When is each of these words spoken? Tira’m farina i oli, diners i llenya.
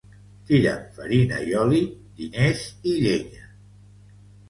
Tira’m 0.51 0.87
farina 0.95 1.37
i 1.51 1.55
oli, 1.65 1.83
diners 2.23 2.67
i 2.93 2.99
llenya. 3.07 3.49